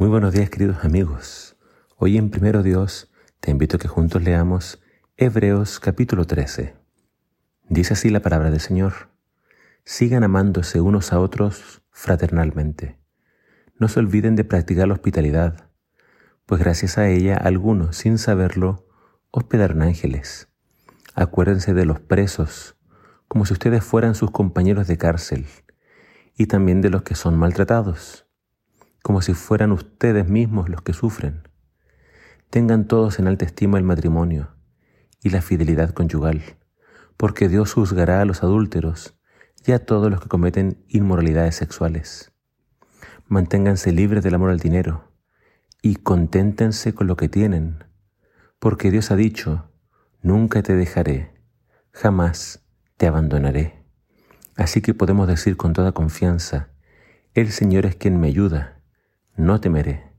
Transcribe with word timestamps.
Muy 0.00 0.08
buenos 0.08 0.32
días 0.32 0.48
queridos 0.48 0.82
amigos. 0.82 1.58
Hoy 1.98 2.16
en 2.16 2.30
Primero 2.30 2.62
Dios 2.62 3.12
te 3.38 3.50
invito 3.50 3.76
a 3.76 3.78
que 3.78 3.86
juntos 3.86 4.22
leamos 4.22 4.80
Hebreos 5.18 5.78
capítulo 5.78 6.24
13. 6.24 6.74
Dice 7.68 7.92
así 7.92 8.08
la 8.08 8.20
palabra 8.20 8.50
del 8.50 8.60
Señor. 8.60 9.10
Sigan 9.84 10.24
amándose 10.24 10.80
unos 10.80 11.12
a 11.12 11.20
otros 11.20 11.82
fraternalmente. 11.90 12.98
No 13.78 13.88
se 13.88 14.00
olviden 14.00 14.36
de 14.36 14.44
practicar 14.44 14.88
la 14.88 14.94
hospitalidad, 14.94 15.68
pues 16.46 16.62
gracias 16.62 16.96
a 16.96 17.06
ella 17.06 17.36
algunos, 17.36 17.94
sin 17.94 18.16
saberlo, 18.16 18.88
hospedaron 19.30 19.82
ángeles. 19.82 20.48
Acuérdense 21.14 21.74
de 21.74 21.84
los 21.84 22.00
presos, 22.00 22.74
como 23.28 23.44
si 23.44 23.52
ustedes 23.52 23.84
fueran 23.84 24.14
sus 24.14 24.30
compañeros 24.30 24.86
de 24.86 24.96
cárcel, 24.96 25.44
y 26.38 26.46
también 26.46 26.80
de 26.80 26.88
los 26.88 27.02
que 27.02 27.14
son 27.14 27.38
maltratados 27.38 28.29
como 29.02 29.22
si 29.22 29.34
fueran 29.34 29.72
ustedes 29.72 30.28
mismos 30.28 30.68
los 30.68 30.82
que 30.82 30.92
sufren. 30.92 31.48
Tengan 32.50 32.86
todos 32.86 33.18
en 33.18 33.28
alta 33.28 33.44
estima 33.44 33.78
el 33.78 33.84
matrimonio 33.84 34.50
y 35.22 35.30
la 35.30 35.42
fidelidad 35.42 35.90
conyugal, 35.90 36.42
porque 37.16 37.48
Dios 37.48 37.74
juzgará 37.74 38.20
a 38.20 38.24
los 38.24 38.42
adúlteros 38.42 39.14
y 39.66 39.72
a 39.72 39.84
todos 39.84 40.10
los 40.10 40.20
que 40.20 40.28
cometen 40.28 40.84
inmoralidades 40.88 41.54
sexuales. 41.54 42.32
Manténganse 43.28 43.92
libres 43.92 44.24
del 44.24 44.34
amor 44.34 44.50
al 44.50 44.58
dinero 44.58 45.12
y 45.82 45.96
conténtense 45.96 46.94
con 46.94 47.06
lo 47.06 47.16
que 47.16 47.28
tienen, 47.28 47.84
porque 48.58 48.90
Dios 48.90 49.10
ha 49.10 49.16
dicho, 49.16 49.70
nunca 50.22 50.62
te 50.62 50.74
dejaré, 50.74 51.34
jamás 51.92 52.66
te 52.96 53.06
abandonaré. 53.06 53.84
Así 54.56 54.82
que 54.82 54.92
podemos 54.92 55.28
decir 55.28 55.56
con 55.56 55.72
toda 55.72 55.92
confianza, 55.92 56.68
el 57.34 57.52
Señor 57.52 57.86
es 57.86 57.94
quien 57.94 58.18
me 58.18 58.26
ayuda 58.26 58.79
no 59.40 59.60
temeré. 59.60 60.12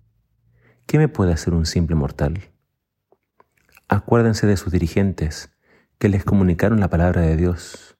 ¿Qué 0.87 0.97
me 0.97 1.07
puede 1.07 1.31
hacer 1.33 1.53
un 1.53 1.65
simple 1.65 1.95
mortal? 1.95 2.51
Acuérdense 3.87 4.47
de 4.47 4.57
sus 4.57 4.71
dirigentes 4.71 5.55
que 5.99 6.09
les 6.09 6.25
comunicaron 6.25 6.79
la 6.79 6.89
palabra 6.89 7.21
de 7.21 7.37
Dios. 7.37 7.97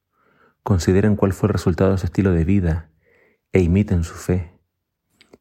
Consideren 0.64 1.16
cuál 1.16 1.34
fue 1.34 1.48
el 1.48 1.54
resultado 1.54 1.92
de 1.92 1.98
su 2.00 2.06
estilo 2.06 2.32
de 2.32 2.44
vida 2.44 2.90
e 3.54 3.62
imiten 3.62 4.04
su 4.04 4.16
fe. 4.16 4.60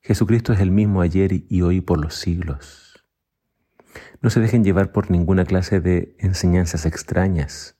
Jesucristo 0.03 0.53
es 0.53 0.61
el 0.61 0.70
mismo 0.70 1.00
ayer 1.00 1.45
y 1.48 1.62
hoy 1.62 1.81
por 1.81 1.98
los 1.98 2.15
siglos. 2.15 3.05
No 4.20 4.31
se 4.31 4.41
dejen 4.41 4.65
llevar 4.65 4.92
por 4.92 5.11
ninguna 5.11 5.44
clase 5.44 5.81
de 5.81 6.15
enseñanzas 6.19 6.84
extrañas. 6.84 7.78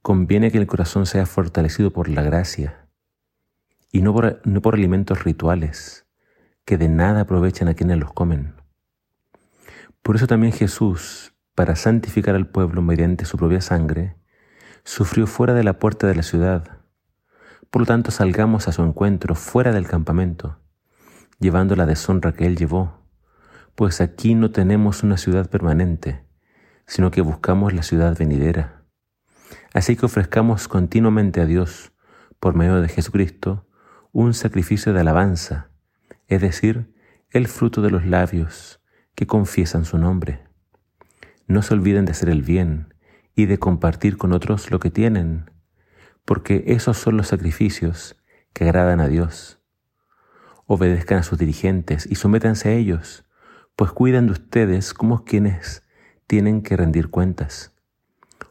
Conviene 0.00 0.50
que 0.50 0.58
el 0.58 0.66
corazón 0.66 1.06
sea 1.06 1.26
fortalecido 1.26 1.92
por 1.92 2.08
la 2.08 2.22
gracia 2.22 2.88
y 3.90 4.02
no 4.02 4.12
por, 4.14 4.40
no 4.44 4.62
por 4.62 4.74
alimentos 4.74 5.24
rituales 5.24 6.06
que 6.64 6.78
de 6.78 6.88
nada 6.88 7.22
aprovechan 7.22 7.68
a 7.68 7.74
quienes 7.74 7.98
los 7.98 8.12
comen. 8.12 8.54
Por 10.02 10.16
eso 10.16 10.26
también 10.26 10.52
Jesús, 10.52 11.34
para 11.54 11.76
santificar 11.76 12.34
al 12.34 12.48
pueblo 12.48 12.82
mediante 12.82 13.24
su 13.24 13.36
propia 13.36 13.60
sangre, 13.60 14.16
sufrió 14.84 15.26
fuera 15.26 15.54
de 15.54 15.64
la 15.64 15.78
puerta 15.78 16.06
de 16.06 16.14
la 16.14 16.22
ciudad. 16.22 16.78
Por 17.70 17.82
lo 17.82 17.86
tanto, 17.86 18.10
salgamos 18.10 18.68
a 18.68 18.72
su 18.72 18.82
encuentro 18.82 19.34
fuera 19.34 19.72
del 19.72 19.86
campamento, 19.86 20.58
llevando 21.38 21.76
la 21.76 21.86
deshonra 21.86 22.32
que 22.32 22.46
él 22.46 22.56
llevó, 22.56 23.02
pues 23.74 24.00
aquí 24.00 24.34
no 24.34 24.50
tenemos 24.50 25.02
una 25.02 25.16
ciudad 25.16 25.48
permanente, 25.48 26.24
sino 26.86 27.10
que 27.10 27.22
buscamos 27.22 27.72
la 27.72 27.82
ciudad 27.82 28.16
venidera. 28.18 28.82
Así 29.72 29.96
que 29.96 30.06
ofrezcamos 30.06 30.68
continuamente 30.68 31.40
a 31.40 31.46
Dios, 31.46 31.92
por 32.38 32.54
medio 32.54 32.80
de 32.80 32.88
Jesucristo, 32.88 33.66
un 34.12 34.34
sacrificio 34.34 34.92
de 34.92 35.00
alabanza, 35.00 35.70
es 36.34 36.40
decir, 36.40 36.94
el 37.30 37.46
fruto 37.46 37.82
de 37.82 37.90
los 37.90 38.06
labios 38.06 38.80
que 39.14 39.26
confiesan 39.26 39.84
su 39.84 39.98
nombre. 39.98 40.40
No 41.46 41.60
se 41.60 41.74
olviden 41.74 42.06
de 42.06 42.12
hacer 42.12 42.30
el 42.30 42.42
bien 42.42 42.94
y 43.34 43.46
de 43.46 43.58
compartir 43.58 44.16
con 44.16 44.32
otros 44.32 44.70
lo 44.70 44.80
que 44.80 44.90
tienen, 44.90 45.50
porque 46.24 46.64
esos 46.68 46.96
son 46.96 47.18
los 47.18 47.28
sacrificios 47.28 48.16
que 48.54 48.64
agradan 48.64 49.00
a 49.00 49.08
Dios. 49.08 49.60
Obedezcan 50.66 51.18
a 51.18 51.22
sus 51.22 51.38
dirigentes 51.38 52.06
y 52.10 52.14
sométanse 52.14 52.70
a 52.70 52.72
ellos, 52.72 53.24
pues 53.76 53.92
cuidan 53.92 54.26
de 54.26 54.32
ustedes 54.32 54.94
como 54.94 55.24
quienes 55.24 55.84
tienen 56.26 56.62
que 56.62 56.78
rendir 56.78 57.10
cuentas. 57.10 57.74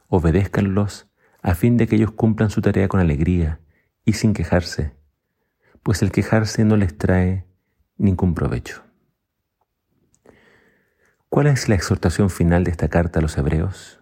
Obedézcanlos 0.08 1.10
a 1.42 1.56
fin 1.56 1.78
de 1.78 1.88
que 1.88 1.96
ellos 1.96 2.12
cumplan 2.12 2.52
su 2.52 2.62
tarea 2.62 2.88
con 2.88 3.00
alegría 3.00 3.60
y 4.06 4.14
sin 4.14 4.34
quejarse, 4.34 4.94
pues 5.82 6.04
el 6.04 6.12
quejarse 6.12 6.64
no 6.64 6.78
les 6.78 6.96
trae 6.96 7.51
ningún 8.02 8.34
provecho. 8.34 8.84
¿Cuál 11.30 11.48
es 11.48 11.70
la 11.70 11.76
exhortación 11.76 12.30
final 12.30 12.64
de 12.64 12.72
esta 12.72 12.90
carta 12.90 13.20
a 13.20 13.22
los 13.22 13.38
hebreos? 13.38 14.00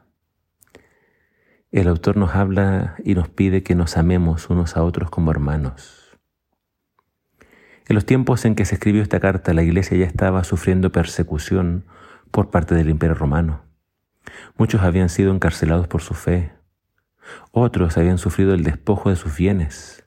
El 1.72 1.88
autor 1.88 2.18
nos 2.18 2.34
habla 2.34 2.96
y 3.04 3.14
nos 3.14 3.30
pide 3.30 3.62
que 3.62 3.76
nos 3.76 3.98
amemos 3.98 4.50
unos 4.50 4.78
a 4.78 4.84
otros 4.84 5.12
como 5.12 5.32
hermanos. 5.32 6.18
En 7.88 7.96
los 7.96 8.06
tiempos 8.06 8.46
en 8.46 8.56
que 8.56 8.66
se 8.66 8.76
escribió 8.76 9.02
esta 9.02 9.20
carta, 9.20 9.54
la 9.54 9.64
iglesia 9.64 9.98
ya 9.98 10.06
estaba 10.06 10.44
sufriendo 10.44 10.92
persecución 10.92 11.86
por 12.32 12.50
parte 12.50 12.76
del 12.76 12.90
imperio 12.90 13.16
romano. 13.16 13.64
Muchos 14.58 14.82
habían 14.82 15.10
sido 15.10 15.34
encarcelados 15.34 15.88
por 15.88 16.02
su 16.02 16.14
fe. 16.14 16.54
Otros 17.52 17.98
habían 17.98 18.18
sufrido 18.18 18.54
el 18.54 18.64
despojo 18.64 19.10
de 19.10 19.16
sus 19.16 19.36
bienes. 19.36 20.06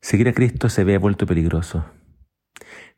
Seguir 0.00 0.28
a 0.28 0.32
Cristo 0.32 0.68
se 0.68 0.82
había 0.82 0.98
vuelto 0.98 1.26
peligroso. 1.26 1.84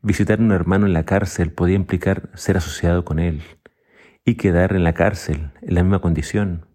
Visitar 0.04 0.38
a 0.38 0.42
un 0.42 0.52
hermano 0.52 0.84
en 0.84 0.92
la 0.92 1.06
cárcel 1.06 1.50
podía 1.50 1.76
implicar 1.76 2.28
ser 2.34 2.58
asociado 2.58 3.06
con 3.06 3.18
él 3.18 3.42
y 4.22 4.34
quedar 4.34 4.74
en 4.74 4.84
la 4.84 4.92
cárcel 4.92 5.52
en 5.62 5.74
la 5.74 5.82
misma 5.82 6.02
condición. 6.02 6.66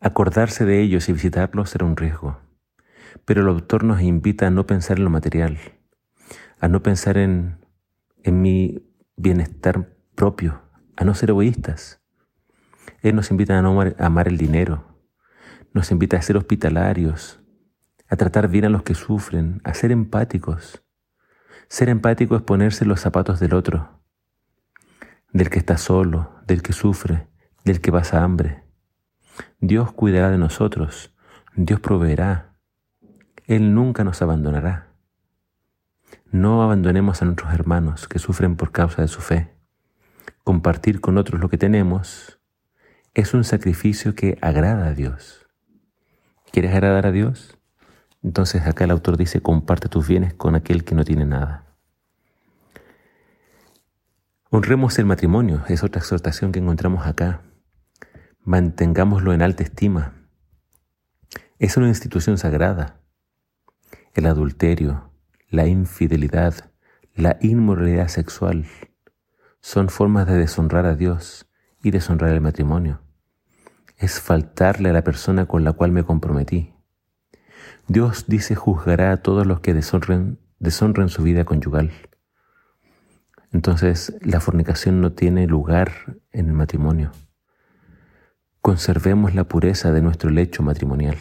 Acordarse 0.00 0.64
de 0.64 0.80
ellos 0.80 1.10
y 1.10 1.12
visitarlos 1.12 1.74
era 1.74 1.84
un 1.84 1.98
riesgo, 1.98 2.40
pero 3.26 3.42
el 3.42 3.48
autor 3.48 3.84
nos 3.84 4.00
invita 4.00 4.46
a 4.46 4.50
no 4.50 4.66
pensar 4.66 4.96
en 4.96 5.04
lo 5.04 5.10
material, 5.10 5.58
a 6.60 6.68
no 6.68 6.82
pensar 6.82 7.18
en, 7.18 7.58
en 8.22 8.40
mi 8.40 8.82
bienestar 9.16 9.94
propio, 10.14 10.62
a 10.96 11.04
no 11.04 11.12
ser 11.14 11.28
egoístas. 11.28 12.00
Él 13.02 13.14
nos 13.14 13.30
invita 13.30 13.58
a 13.58 13.60
no 13.60 13.78
amar 13.98 14.28
el 14.28 14.38
dinero, 14.38 14.98
nos 15.74 15.90
invita 15.90 16.16
a 16.16 16.22
ser 16.22 16.38
hospitalarios, 16.38 17.38
a 18.08 18.16
tratar 18.16 18.48
bien 18.48 18.64
a 18.64 18.70
los 18.70 18.82
que 18.82 18.94
sufren, 18.94 19.60
a 19.62 19.74
ser 19.74 19.92
empáticos, 19.92 20.82
ser 21.70 21.88
empático 21.88 22.34
es 22.34 22.42
ponerse 22.42 22.84
los 22.84 23.00
zapatos 23.00 23.38
del 23.38 23.54
otro, 23.54 24.00
del 25.32 25.50
que 25.50 25.60
está 25.60 25.78
solo, 25.78 26.34
del 26.44 26.62
que 26.62 26.72
sufre, 26.72 27.28
del 27.64 27.80
que 27.80 27.92
pasa 27.92 28.24
hambre. 28.24 28.64
Dios 29.60 29.92
cuidará 29.92 30.30
de 30.30 30.36
nosotros, 30.36 31.14
Dios 31.54 31.78
proveerá, 31.78 32.56
Él 33.46 33.72
nunca 33.72 34.02
nos 34.02 34.20
abandonará. 34.20 34.88
No 36.32 36.64
abandonemos 36.64 37.22
a 37.22 37.24
nuestros 37.24 37.54
hermanos 37.54 38.08
que 38.08 38.18
sufren 38.18 38.56
por 38.56 38.72
causa 38.72 39.02
de 39.02 39.08
su 39.08 39.20
fe. 39.20 39.54
Compartir 40.42 41.00
con 41.00 41.18
otros 41.18 41.40
lo 41.40 41.48
que 41.48 41.58
tenemos 41.58 42.40
es 43.14 43.32
un 43.32 43.44
sacrificio 43.44 44.16
que 44.16 44.38
agrada 44.42 44.88
a 44.88 44.94
Dios. 44.94 45.46
¿Quieres 46.50 46.72
agradar 46.72 47.06
a 47.06 47.12
Dios? 47.12 47.59
Entonces 48.22 48.66
acá 48.66 48.84
el 48.84 48.90
autor 48.90 49.16
dice, 49.16 49.40
comparte 49.40 49.88
tus 49.88 50.06
bienes 50.06 50.34
con 50.34 50.54
aquel 50.54 50.84
que 50.84 50.94
no 50.94 51.04
tiene 51.04 51.24
nada. 51.24 51.64
Honremos 54.50 54.98
el 54.98 55.06
matrimonio, 55.06 55.62
es 55.68 55.84
otra 55.84 56.00
exhortación 56.00 56.52
que 56.52 56.58
encontramos 56.58 57.06
acá. 57.06 57.42
Mantengámoslo 58.42 59.32
en 59.32 59.42
alta 59.42 59.62
estima. 59.62 60.14
Es 61.58 61.76
una 61.76 61.88
institución 61.88 62.36
sagrada. 62.36 63.00
El 64.12 64.26
adulterio, 64.26 65.12
la 65.48 65.66
infidelidad, 65.66 66.72
la 67.14 67.38
inmoralidad 67.40 68.08
sexual 68.08 68.66
son 69.60 69.88
formas 69.88 70.26
de 70.26 70.36
deshonrar 70.36 70.86
a 70.86 70.96
Dios 70.96 71.46
y 71.82 71.90
deshonrar 71.90 72.30
el 72.30 72.40
matrimonio. 72.40 73.02
Es 73.96 74.20
faltarle 74.20 74.90
a 74.90 74.94
la 74.94 75.04
persona 75.04 75.46
con 75.46 75.64
la 75.64 75.72
cual 75.72 75.92
me 75.92 76.02
comprometí. 76.02 76.74
Dios 77.90 78.26
dice 78.28 78.54
juzgará 78.54 79.10
a 79.10 79.16
todos 79.16 79.48
los 79.48 79.58
que 79.58 79.74
deshonren, 79.74 80.38
su 81.08 81.22
vida 81.24 81.44
conyugal. 81.44 81.90
Entonces 83.50 84.14
la 84.20 84.38
fornicación 84.38 85.00
no 85.00 85.10
tiene 85.10 85.48
lugar 85.48 86.20
en 86.30 86.46
el 86.46 86.52
matrimonio. 86.52 87.10
Conservemos 88.60 89.34
la 89.34 89.42
pureza 89.42 89.90
de 89.90 90.02
nuestro 90.02 90.30
lecho 90.30 90.62
matrimonial. 90.62 91.16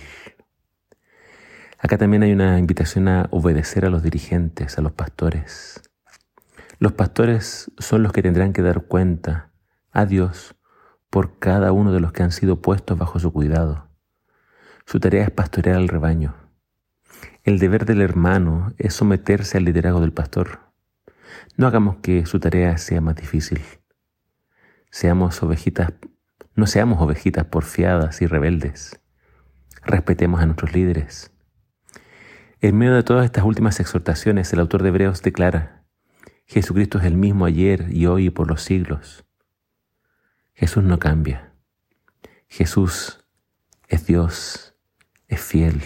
Acá 1.80 1.98
también 1.98 2.22
hay 2.22 2.34
una 2.34 2.60
invitación 2.60 3.08
a 3.08 3.28
obedecer 3.32 3.84
a 3.84 3.90
los 3.90 4.04
dirigentes, 4.04 4.78
a 4.78 4.84
los 4.84 4.92
pastores. 4.92 5.82
Los 6.78 6.94
pastores 6.94 7.72
son 7.80 8.04
los 8.04 8.12
que 8.12 8.22
tendrán 8.22 8.54
que 8.54 8.62
dar 8.62 8.84
cuenta 8.84 9.54
a 9.92 10.06
Dios 10.06 10.54
por 11.10 11.40
cada 11.40 11.72
uno 11.72 11.92
de 11.92 12.00
los 12.00 12.12
que 12.12 12.22
han 12.22 12.32
sido 12.32 12.62
puestos 12.62 12.96
bajo 12.96 13.18
su 13.18 13.34
cuidado. 13.34 13.90
Su 14.86 15.00
tarea 15.00 15.24
es 15.24 15.32
pastorear 15.32 15.78
al 15.78 15.88
rebaño. 15.88 16.39
El 17.44 17.58
deber 17.58 17.86
del 17.86 18.02
hermano 18.02 18.74
es 18.78 18.94
someterse 18.94 19.58
al 19.58 19.64
liderazgo 19.64 20.02
del 20.02 20.12
pastor. 20.12 20.60
No 21.56 21.68
hagamos 21.68 21.98
que 21.98 22.26
su 22.26 22.40
tarea 22.40 22.78
sea 22.78 23.00
más 23.00 23.16
difícil. 23.16 23.62
Seamos 24.92 25.42
ovejitas, 25.42 25.94
no 26.56 26.68
seamos 26.68 27.02
ovejitas 27.02 27.46
porfiadas 27.46 28.22
y 28.22 28.28
rebeldes. 28.28 29.00
Respetemos 29.84 30.42
a 30.42 30.46
nuestros 30.46 30.74
líderes. 30.74 31.32
En 32.60 32.78
medio 32.78 32.94
de 32.94 33.04
todas 33.04 33.24
estas 33.24 33.46
últimas 33.46 33.80
exhortaciones, 33.80 34.52
el 34.52 34.60
autor 34.60 34.84
de 34.84 34.90
Hebreos 34.90 35.22
declara, 35.22 35.86
Jesucristo 36.46 36.98
es 36.98 37.06
el 37.06 37.16
mismo 37.16 37.46
ayer 37.46 37.88
y 37.90 38.06
hoy 38.08 38.26
y 38.26 38.30
por 38.32 38.50
los 38.50 38.64
siglos. 38.64 39.24
Jesús 40.54 40.84
no 40.84 41.00
cambia. 41.00 41.54
Jesús 42.50 43.24
es 43.88 44.06
Dios, 44.08 44.76
es 45.30 45.40
fiel, 45.40 45.82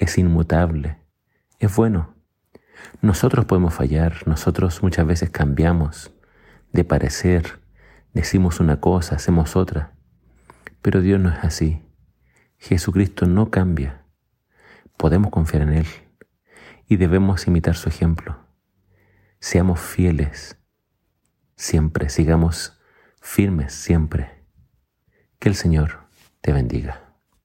es 0.00 0.18
inmutable, 0.18 0.98
es 1.58 1.76
bueno. 1.76 2.14
Nosotros 3.02 3.44
podemos 3.44 3.74
fallar, 3.74 4.26
nosotros 4.26 4.82
muchas 4.82 5.06
veces 5.06 5.30
cambiamos 5.30 6.10
de 6.72 6.84
parecer, 6.84 7.60
decimos 8.14 8.60
una 8.60 8.80
cosa, 8.80 9.16
hacemos 9.16 9.56
otra, 9.56 9.92
pero 10.80 11.02
Dios 11.02 11.20
no 11.20 11.28
es 11.28 11.44
así. 11.44 11.82
Jesucristo 12.56 13.26
no 13.26 13.50
cambia. 13.50 14.04
Podemos 14.96 15.30
confiar 15.30 15.62
en 15.62 15.74
Él 15.74 15.86
y 16.86 16.96
debemos 16.96 17.46
imitar 17.46 17.76
su 17.76 17.88
ejemplo. 17.88 18.38
Seamos 19.38 19.80
fieles 19.80 20.58
siempre, 21.56 22.08
sigamos 22.08 22.80
firmes 23.20 23.74
siempre. 23.74 24.44
Que 25.38 25.50
el 25.50 25.54
Señor 25.54 26.00
te 26.40 26.52
bendiga. 26.52 27.09